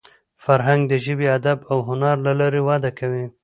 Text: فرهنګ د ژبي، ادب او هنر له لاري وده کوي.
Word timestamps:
فرهنګ 0.43 0.81
د 0.87 0.93
ژبي، 1.03 1.27
ادب 1.37 1.57
او 1.71 1.77
هنر 1.87 2.15
له 2.25 2.31
لاري 2.39 2.61
وده 2.67 2.91
کوي. 2.99 3.25